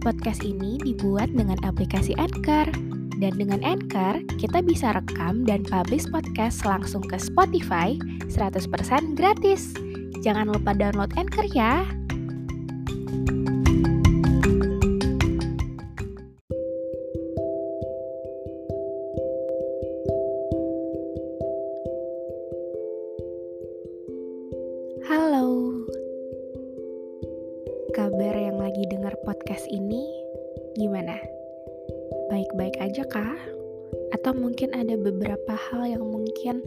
Podcast 0.00 0.40
ini 0.40 0.80
dibuat 0.80 1.28
dengan 1.36 1.60
aplikasi 1.60 2.16
Anchor. 2.16 2.72
Dan 3.20 3.36
dengan 3.36 3.60
Anchor, 3.60 4.24
kita 4.40 4.64
bisa 4.64 4.96
rekam 4.96 5.44
dan 5.44 5.60
publish 5.60 6.08
podcast 6.08 6.64
langsung 6.64 7.04
ke 7.04 7.20
Spotify 7.20 8.00
100% 8.32 8.64
gratis. 9.12 9.76
Jangan 10.24 10.56
lupa 10.56 10.72
download 10.72 11.12
Anchor 11.20 11.44
ya. 11.52 11.84
Halo. 25.04 25.76
Kabar 27.92 28.32
yang 28.32 28.49
lagi 28.70 28.86
dengar 28.86 29.18
podcast 29.26 29.66
ini 29.66 30.06
gimana? 30.78 31.18
Baik-baik 32.30 32.78
aja 32.78 33.02
kah? 33.02 33.34
Atau 34.14 34.30
mungkin 34.30 34.70
ada 34.78 34.94
beberapa 34.94 35.58
hal 35.58 35.90
yang 35.90 36.06
mungkin 36.06 36.62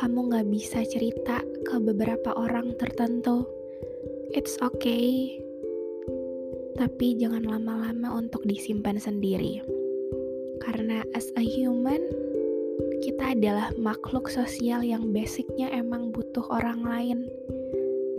kamu 0.00 0.32
gak 0.32 0.48
bisa 0.48 0.80
cerita 0.88 1.44
ke 1.68 1.76
beberapa 1.84 2.32
orang 2.32 2.72
tertentu? 2.80 3.44
It's 4.32 4.56
okay. 4.64 5.36
Tapi 6.80 7.20
jangan 7.20 7.44
lama-lama 7.44 8.24
untuk 8.24 8.40
disimpan 8.48 8.96
sendiri. 8.96 9.60
Karena 10.64 11.04
as 11.12 11.28
a 11.36 11.44
human, 11.44 12.08
kita 13.04 13.36
adalah 13.36 13.68
makhluk 13.76 14.32
sosial 14.32 14.80
yang 14.80 15.12
basicnya 15.12 15.68
emang 15.76 16.08
butuh 16.08 16.48
orang 16.48 16.80
lain. 16.88 17.28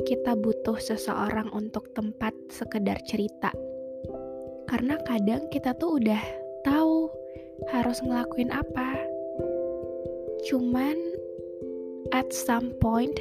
Kita 0.04 0.36
butuh 0.36 0.76
seseorang 0.76 1.56
untuk 1.56 1.96
tempat 1.96 2.36
sekedar 2.52 3.00
cerita. 3.08 3.56
Karena 4.68 5.00
kadang 5.08 5.48
kita 5.48 5.72
tuh 5.80 6.04
udah 6.04 6.20
tahu 6.68 7.08
harus 7.72 8.04
ngelakuin 8.04 8.52
apa. 8.52 9.00
Cuman 10.52 11.00
at 12.12 12.28
some 12.36 12.76
point 12.84 13.16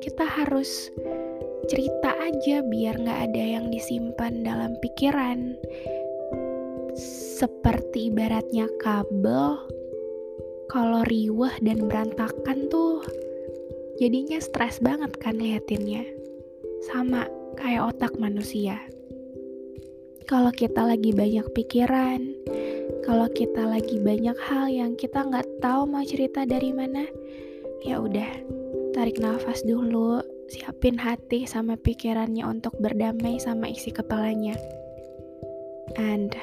kita 0.00 0.24
harus 0.24 0.88
cerita 1.68 2.16
aja 2.16 2.64
biar 2.64 2.96
nggak 2.96 3.20
ada 3.28 3.42
yang 3.60 3.68
disimpan 3.68 4.40
dalam 4.40 4.72
pikiran. 4.80 5.60
Seperti 7.36 8.08
ibaratnya 8.08 8.64
kabel 8.80 9.60
kalau 10.72 11.04
riweh 11.06 11.52
dan 11.60 11.84
berantakan 11.86 12.72
tuh 12.72 13.04
jadinya 13.96 14.38
stres 14.40 14.80
banget 14.80 15.16
kan 15.16 15.40
liatinnya. 15.40 16.04
Sama 16.86 17.26
kayak 17.56 17.96
otak 17.96 18.14
manusia. 18.20 18.78
Kalau 20.26 20.50
kita 20.50 20.82
lagi 20.82 21.14
banyak 21.14 21.46
pikiran, 21.54 22.20
kalau 23.06 23.30
kita 23.30 23.62
lagi 23.62 24.02
banyak 24.02 24.34
hal 24.50 24.66
yang 24.66 24.92
kita 24.98 25.22
nggak 25.22 25.46
tahu 25.62 25.86
mau 25.86 26.02
cerita 26.02 26.42
dari 26.42 26.74
mana, 26.74 27.06
ya 27.86 28.02
udah 28.02 28.30
tarik 28.92 29.22
nafas 29.22 29.62
dulu, 29.62 30.20
siapin 30.50 30.98
hati 30.98 31.46
sama 31.46 31.78
pikirannya 31.78 32.42
untuk 32.42 32.74
berdamai 32.82 33.38
sama 33.38 33.70
isi 33.70 33.94
kepalanya. 33.94 34.58
And 35.94 36.34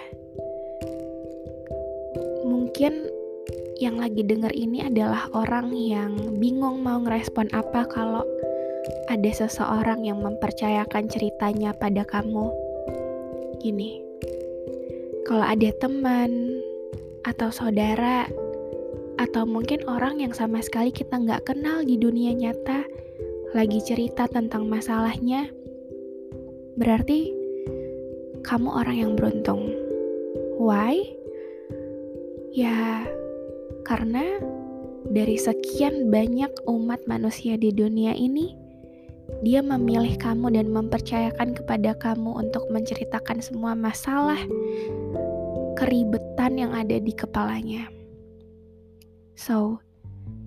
mungkin 2.48 3.13
yang 3.84 4.00
lagi 4.00 4.24
denger 4.24 4.56
ini 4.56 4.88
adalah 4.88 5.28
orang 5.36 5.76
yang 5.76 6.40
bingung 6.40 6.80
mau 6.80 7.04
ngerespon 7.04 7.52
apa 7.52 7.84
kalau 7.92 8.24
ada 9.12 9.32
seseorang 9.36 10.08
yang 10.08 10.24
mempercayakan 10.24 11.12
ceritanya 11.12 11.76
pada 11.76 12.08
kamu. 12.08 12.48
Gini, 13.60 14.00
kalau 15.28 15.44
ada 15.44 15.68
teman 15.84 16.64
atau 17.28 17.52
saudara 17.52 18.24
atau 19.20 19.44
mungkin 19.44 19.84
orang 19.92 20.24
yang 20.24 20.32
sama 20.32 20.64
sekali 20.64 20.96
kita 20.96 21.20
nggak 21.20 21.52
kenal 21.52 21.84
di 21.84 22.00
dunia 22.00 22.32
nyata 22.32 22.88
lagi 23.52 23.84
cerita 23.84 24.32
tentang 24.32 24.64
masalahnya, 24.64 25.52
berarti 26.80 27.36
kamu 28.48 28.70
orang 28.72 28.96
yang 28.96 29.12
beruntung. 29.20 29.76
Why? 30.56 31.04
Ya, 32.54 33.08
karena 33.84 34.40
dari 35.12 35.36
sekian 35.36 36.08
banyak 36.08 36.50
umat 36.66 37.04
manusia 37.06 37.60
di 37.60 37.76
dunia 37.76 38.16
ini, 38.16 38.56
dia 39.44 39.60
memilih 39.60 40.16
kamu 40.16 40.56
dan 40.56 40.72
mempercayakan 40.72 41.56
kepada 41.56 41.92
kamu 42.00 42.48
untuk 42.48 42.64
menceritakan 42.72 43.44
semua 43.44 43.76
masalah, 43.76 44.40
keribetan 45.76 46.56
yang 46.60 46.72
ada 46.72 46.96
di 47.00 47.12
kepalanya. 47.12 47.92
So, 49.36 49.84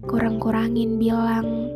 kurang-kurangin 0.08 0.96
bilang, 0.96 1.68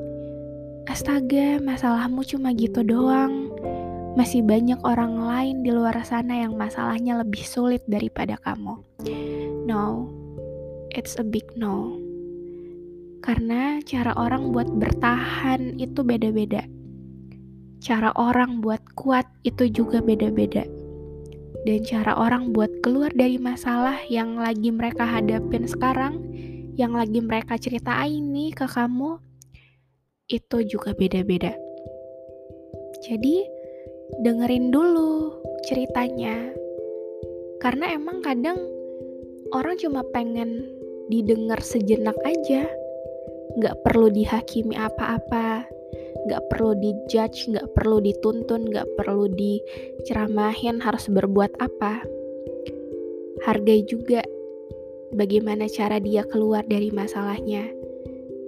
astaga 0.89 1.61
masalahmu 1.61 2.25
cuma 2.25 2.57
gitu 2.57 2.81
doang. 2.81 3.53
Masih 4.19 4.43
banyak 4.43 4.81
orang 4.83 5.23
lain 5.23 5.57
di 5.63 5.71
luar 5.71 5.95
sana 6.03 6.43
yang 6.43 6.59
masalahnya 6.59 7.23
lebih 7.23 7.47
sulit 7.47 7.85
daripada 7.87 8.35
kamu. 8.43 8.83
No, 9.71 10.11
it's 10.95 11.17
a 11.19 11.25
big 11.25 11.47
no. 11.55 11.97
Karena 13.21 13.79
cara 13.85 14.17
orang 14.17 14.51
buat 14.51 14.67
bertahan 14.67 15.77
itu 15.77 16.01
beda-beda. 16.01 16.65
Cara 17.81 18.13
orang 18.17 18.65
buat 18.65 18.81
kuat 18.97 19.29
itu 19.45 19.69
juga 19.69 20.01
beda-beda. 20.01 20.65
Dan 21.61 21.85
cara 21.85 22.17
orang 22.17 22.57
buat 22.57 22.73
keluar 22.81 23.13
dari 23.13 23.37
masalah 23.37 24.01
yang 24.09 24.41
lagi 24.41 24.73
mereka 24.73 25.05
hadapin 25.05 25.69
sekarang, 25.69 26.25
yang 26.81 26.97
lagi 26.97 27.21
mereka 27.21 27.61
ceritain 27.61 28.33
nih 28.33 28.57
ke 28.57 28.65
kamu, 28.65 29.21
itu 30.33 30.59
juga 30.65 30.97
beda-beda. 30.97 31.53
Jadi, 33.05 33.45
dengerin 34.25 34.73
dulu 34.73 35.37
ceritanya. 35.69 36.57
Karena 37.61 37.93
emang 37.93 38.25
kadang 38.25 38.57
orang 39.53 39.77
cuma 39.77 40.01
pengen 40.17 40.80
didengar 41.11 41.59
sejenak 41.61 42.17
aja. 42.23 42.71
Nggak 43.59 43.83
perlu 43.83 44.09
dihakimi 44.15 44.79
apa-apa. 44.79 45.67
Nggak 46.25 46.43
perlu 46.47 46.79
dijudge 46.79 47.51
nggak 47.51 47.75
perlu 47.75 47.99
dituntun 47.99 48.71
nggak 48.71 48.87
perlu 48.95 49.27
diceramahin 49.35 50.79
harus 50.79 51.11
berbuat 51.11 51.59
apa. 51.59 52.07
Hargai 53.43 53.83
juga 53.83 54.23
bagaimana 55.11 55.67
cara 55.67 55.99
dia 55.99 56.23
keluar 56.23 56.63
dari 56.63 56.95
masalahnya. 56.95 57.67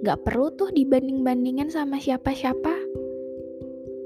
Nggak 0.03 0.23
perlu 0.23 0.47
tuh 0.55 0.71
dibanding-bandingin 0.71 1.67
sama 1.67 1.99
siapa-siapa. 1.99 2.75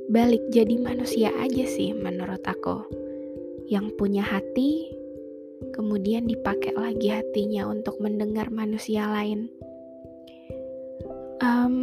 Balik 0.08 0.50
jadi 0.50 0.80
manusia 0.80 1.30
aja 1.38 1.66
sih 1.68 1.92
menurut 1.94 2.42
aku. 2.48 2.88
Yang 3.68 4.00
punya 4.00 4.24
hati 4.24 4.97
kemudian 5.78 6.26
dipakai 6.26 6.74
lagi 6.74 7.14
hatinya 7.14 7.70
untuk 7.70 8.02
mendengar 8.02 8.50
manusia 8.50 9.06
lain. 9.06 9.46
Um, 11.38 11.78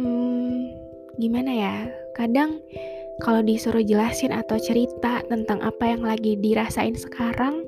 gimana 1.15 1.51
ya? 1.55 1.75
Kadang 2.11 2.59
kalau 3.23 3.39
disuruh 3.39 3.79
jelasin 3.79 4.35
atau 4.35 4.59
cerita 4.59 5.23
tentang 5.31 5.63
apa 5.63 5.95
yang 5.95 6.03
lagi 6.03 6.35
dirasain 6.35 6.99
sekarang, 6.99 7.63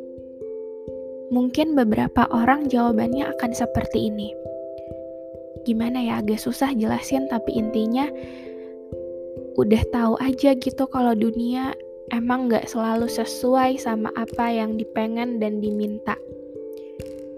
mungkin 1.31 1.71
beberapa 1.71 2.27
orang 2.35 2.67
jawabannya 2.67 3.23
akan 3.39 3.51
seperti 3.55 4.11
ini. 4.11 4.35
Gimana 5.63 6.03
ya, 6.03 6.19
agak 6.19 6.43
susah 6.43 6.75
jelasin, 6.75 7.31
tapi 7.31 7.55
intinya 7.55 8.11
udah 9.55 9.83
tahu 9.89 10.13
aja 10.21 10.53
gitu 10.53 10.85
kalau 10.91 11.17
dunia 11.17 11.73
emang 12.13 12.47
gak 12.47 12.69
selalu 12.71 13.09
sesuai 13.09 13.81
sama 13.81 14.13
apa 14.15 14.51
yang 14.51 14.75
dipengen 14.79 15.39
dan 15.41 15.59
diminta. 15.59 16.15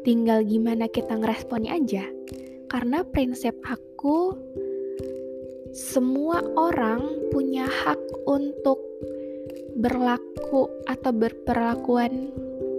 Tinggal 0.05 0.47
gimana 0.47 0.87
kita 0.87 1.19
ngeresponnya 1.19 1.75
aja. 1.75 2.05
Karena 2.69 3.01
prinsip 3.01 3.57
aku, 3.65 4.37
semua 5.73 6.39
orang 6.55 7.29
punya 7.33 7.65
hak 7.65 7.99
untuk 8.29 8.77
berlaku 9.79 10.69
atau 10.85 11.11
berperlakuan 11.11 12.31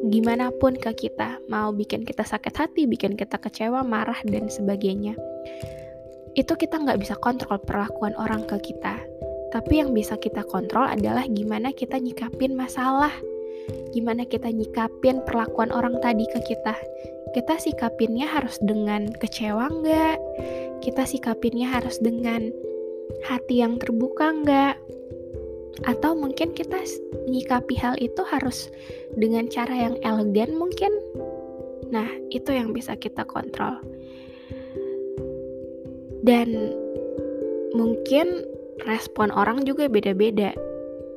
gimana 0.08 0.54
pun 0.56 0.78
ke 0.78 0.94
kita. 0.94 1.42
Mau 1.50 1.74
bikin 1.74 2.06
kita 2.06 2.22
sakit 2.24 2.54
hati, 2.56 2.86
bikin 2.86 3.18
kita 3.18 3.36
kecewa, 3.36 3.82
marah, 3.82 4.18
dan 4.24 4.48
sebagainya. 4.48 5.18
Itu 6.38 6.54
kita 6.54 6.78
nggak 6.78 7.02
bisa 7.02 7.18
kontrol 7.18 7.58
perlakuan 7.60 8.14
orang 8.16 8.46
ke 8.46 8.72
kita 8.72 8.96
tapi 9.50 9.82
yang 9.82 9.90
bisa 9.90 10.14
kita 10.14 10.46
kontrol 10.46 10.86
adalah 10.86 11.26
gimana 11.26 11.74
kita 11.74 11.98
nyikapin 11.98 12.54
masalah. 12.54 13.10
Gimana 13.94 14.26
kita 14.26 14.50
nyikapin 14.50 15.22
perlakuan 15.26 15.74
orang 15.74 15.98
tadi 16.02 16.26
ke 16.30 16.40
kita. 16.46 16.74
Kita 17.30 17.58
sikapinnya 17.58 18.26
harus 18.26 18.58
dengan 18.62 19.10
kecewa 19.10 19.70
nggak? 19.70 20.16
Kita 20.82 21.06
sikapinnya 21.06 21.70
harus 21.70 21.98
dengan 22.02 22.50
hati 23.26 23.62
yang 23.62 23.78
terbuka 23.78 24.32
nggak? 24.32 24.74
atau 25.88 26.12
mungkin 26.12 26.52
kita 26.52 26.76
menyikapi 27.24 27.74
hal 27.80 27.96
itu 28.02 28.20
harus 28.28 28.68
dengan 29.16 29.48
cara 29.48 29.72
yang 29.88 29.96
elegan 30.04 30.52
mungkin 30.56 30.92
nah 31.88 32.06
itu 32.30 32.52
yang 32.52 32.76
bisa 32.76 32.94
kita 33.00 33.24
kontrol 33.24 33.80
dan 36.20 36.76
mungkin 37.72 38.44
respon 38.84 39.32
orang 39.32 39.64
juga 39.64 39.88
beda-beda 39.88 40.52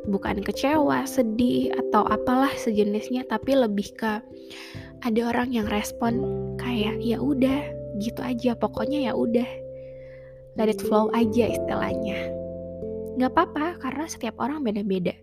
bukan 0.07 0.44
kecewa, 0.44 1.07
sedih 1.07 1.71
atau 1.75 2.03
apalah 2.07 2.51
sejenisnya 2.59 3.23
tapi 3.27 3.55
lebih 3.55 3.95
ke 3.95 4.19
ada 5.03 5.21
orang 5.27 5.51
yang 5.51 5.67
respon 5.67 6.23
kayak 6.59 7.00
ya 7.00 7.19
udah 7.19 7.63
gitu 8.00 8.19
aja. 8.23 8.55
Pokoknya 8.55 9.11
ya 9.11 9.13
udah 9.15 9.47
let 10.59 10.69
it 10.69 10.79
flow 10.79 11.11
aja 11.15 11.50
istilahnya. 11.50 12.31
Nggak 13.19 13.31
apa-apa 13.35 13.67
karena 13.79 14.05
setiap 14.09 14.35
orang 14.41 14.65
beda-beda. 14.65 15.13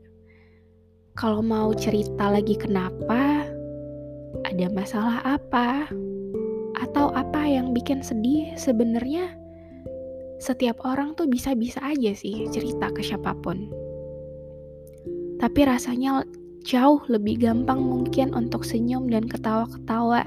Kalau 1.18 1.42
mau 1.42 1.74
cerita 1.74 2.30
lagi 2.30 2.54
kenapa 2.56 3.44
ada 4.46 4.66
masalah 4.72 5.20
apa 5.26 5.90
atau 6.80 7.12
apa 7.12 7.44
yang 7.44 7.76
bikin 7.76 8.00
sedih 8.00 8.54
sebenarnya 8.56 9.36
setiap 10.40 10.80
orang 10.88 11.12
tuh 11.12 11.28
bisa-bisa 11.28 11.76
aja 11.84 12.16
sih 12.16 12.48
cerita 12.48 12.88
ke 12.88 13.04
siapa 13.04 13.36
pun 13.44 13.68
tapi 15.50 15.66
rasanya 15.66 16.22
jauh 16.62 17.02
lebih 17.10 17.42
gampang 17.42 17.82
mungkin 17.82 18.30
untuk 18.38 18.62
senyum 18.62 19.10
dan 19.10 19.26
ketawa-ketawa 19.26 20.22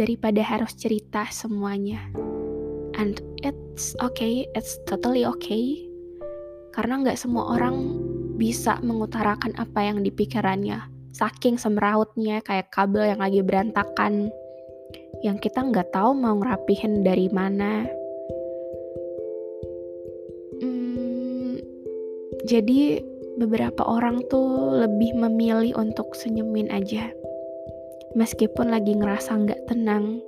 daripada 0.00 0.40
harus 0.40 0.72
cerita 0.72 1.28
semuanya. 1.28 2.00
And 2.96 3.20
it's 3.44 3.92
okay, 4.00 4.48
it's 4.56 4.80
totally 4.88 5.28
okay. 5.28 5.84
Karena 6.72 7.04
nggak 7.04 7.20
semua 7.20 7.52
orang 7.52 8.00
bisa 8.40 8.80
mengutarakan 8.80 9.52
apa 9.60 9.92
yang 9.92 10.00
di 10.00 10.08
pikirannya. 10.08 10.88
Saking 11.12 11.60
semerautnya 11.60 12.40
kayak 12.40 12.72
kabel 12.72 13.12
yang 13.12 13.20
lagi 13.20 13.44
berantakan. 13.44 14.32
Yang 15.20 15.52
kita 15.52 15.68
nggak 15.68 15.92
tahu 15.92 16.16
mau 16.16 16.32
ngerapihin 16.40 17.04
dari 17.04 17.28
mana. 17.28 17.84
Hmm, 20.64 21.60
jadi 22.48 23.15
beberapa 23.36 23.84
orang 23.84 24.24
tuh 24.32 24.80
lebih 24.84 25.12
memilih 25.16 25.76
untuk 25.76 26.16
senyumin 26.16 26.72
aja. 26.72 27.12
Meskipun 28.16 28.72
lagi 28.72 28.96
ngerasa 28.96 29.36
nggak 29.36 29.68
tenang, 29.68 30.24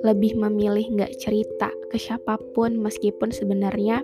lebih 0.00 0.36
memilih 0.40 0.88
nggak 0.96 1.20
cerita 1.20 1.68
ke 1.92 2.00
siapa 2.00 2.40
pun 2.56 2.80
meskipun 2.80 3.28
sebenarnya 3.28 4.00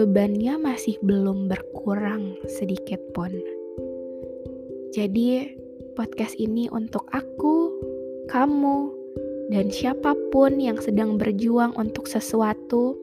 bebannya 0.00 0.56
masih 0.56 0.96
belum 1.04 1.52
berkurang 1.52 2.40
sedikit 2.48 3.00
pun. 3.12 3.36
Jadi 4.96 5.52
podcast 5.92 6.40
ini 6.40 6.72
untuk 6.72 7.04
aku, 7.12 7.68
kamu, 8.32 8.92
dan 9.52 9.68
siapa 9.68 10.16
pun 10.32 10.56
yang 10.56 10.80
sedang 10.80 11.20
berjuang 11.20 11.76
untuk 11.76 12.08
sesuatu 12.08 12.96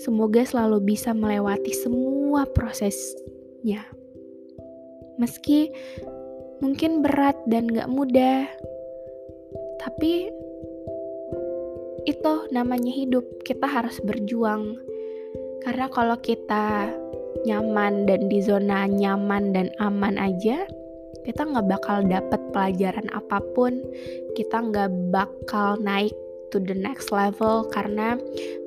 Semoga 0.00 0.40
selalu 0.48 0.96
bisa 0.96 1.12
melewati 1.12 1.76
semua 1.76 2.48
prosesnya. 3.60 3.84
Meski 5.20 5.68
mungkin 6.64 7.04
berat 7.04 7.36
dan 7.44 7.68
gak 7.68 7.92
mudah, 7.92 8.48
tapi 9.84 10.32
itu 12.08 12.32
namanya 12.56 12.88
hidup. 12.88 13.24
Kita 13.44 13.68
harus 13.68 14.00
berjuang. 14.00 14.80
Karena 15.60 15.92
kalau 15.92 16.16
kita 16.24 16.88
nyaman 17.44 18.08
dan 18.08 18.32
di 18.32 18.40
zona 18.40 18.88
nyaman 18.88 19.52
dan 19.52 19.68
aman 19.76 20.16
aja, 20.16 20.64
kita 21.28 21.44
nggak 21.44 21.68
bakal 21.68 22.00
dapet 22.08 22.40
pelajaran 22.56 23.12
apa 23.12 23.44
pun, 23.52 23.84
kita 24.32 24.56
nggak 24.56 24.88
bakal 25.12 25.76
naik 25.84 26.16
to 26.50 26.58
the 26.58 26.74
next 26.74 27.14
level 27.14 27.68
karena 27.70 28.18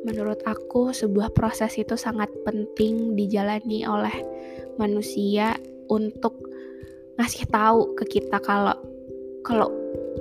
menurut 0.07 0.39
aku 0.48 0.96
sebuah 0.96 1.36
proses 1.36 1.75
itu 1.75 2.00
sangat 2.00 2.31
penting 2.48 3.18
dijalani 3.18 3.84
oleh 3.84 4.16
manusia 4.78 5.58
untuk 5.92 6.38
ngasih 7.20 7.46
tahu 7.50 7.94
ke 8.00 8.20
kita 8.20 8.42
kalau 8.42 8.74
kalau 9.44 9.70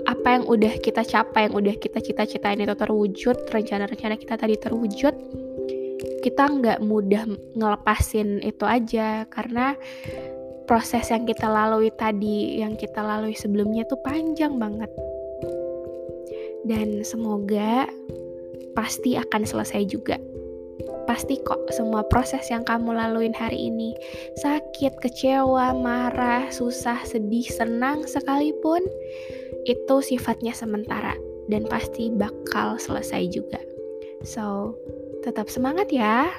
apa 0.09 0.35
yang 0.35 0.45
udah 0.51 0.83
kita 0.83 1.07
capai, 1.07 1.47
yang 1.47 1.55
udah 1.55 1.75
kita 1.79 2.03
cita-citain 2.03 2.59
itu 2.59 2.75
terwujud, 2.75 3.37
rencana-rencana 3.49 4.19
kita 4.19 4.35
tadi 4.35 4.59
terwujud, 4.59 5.15
kita 6.27 6.43
nggak 6.51 6.79
mudah 6.83 7.29
ngelepasin 7.55 8.43
itu 8.43 8.67
aja 8.67 9.29
karena 9.31 9.79
proses 10.67 11.07
yang 11.13 11.23
kita 11.23 11.47
lalui 11.47 11.95
tadi, 11.95 12.59
yang 12.59 12.75
kita 12.75 12.99
lalui 12.99 13.39
sebelumnya 13.39 13.87
tuh 13.87 14.01
panjang 14.03 14.59
banget 14.59 14.91
dan 16.67 17.03
semoga 17.03 17.91
pasti 18.73 19.19
akan 19.19 19.43
selesai 19.43 19.83
juga. 19.87 20.17
Pasti 21.05 21.39
kok 21.43 21.69
semua 21.75 22.07
proses 22.07 22.47
yang 22.49 22.63
kamu 22.63 22.95
laluin 22.95 23.35
hari 23.35 23.69
ini, 23.69 23.93
sakit, 24.39 25.03
kecewa, 25.03 25.75
marah, 25.75 26.49
susah, 26.55 27.03
sedih, 27.03 27.47
senang 27.47 28.07
sekalipun, 28.07 28.81
itu 29.67 29.97
sifatnya 30.03 30.55
sementara 30.55 31.19
dan 31.51 31.67
pasti 31.67 32.11
bakal 32.15 32.79
selesai 32.79 33.29
juga. 33.31 33.59
So, 34.23 34.79
tetap 35.27 35.51
semangat 35.51 35.91
ya. 35.91 36.31